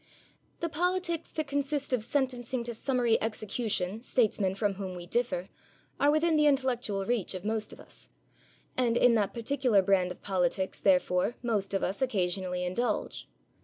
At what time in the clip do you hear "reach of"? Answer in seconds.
7.05-7.45